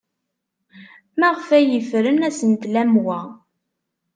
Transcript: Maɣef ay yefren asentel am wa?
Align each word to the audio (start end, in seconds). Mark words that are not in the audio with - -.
Maɣef 1.19 1.47
ay 1.57 1.65
yefren 1.71 2.23
asentel 2.27 2.75
am 2.81 2.93
wa? 3.03 3.19